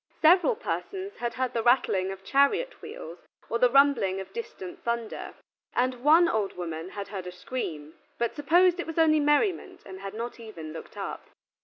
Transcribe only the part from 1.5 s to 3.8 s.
the rattling of chariot wheels or the